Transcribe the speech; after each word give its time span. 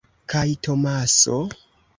Kaj 0.33 0.47
Tomaso? 0.69 1.39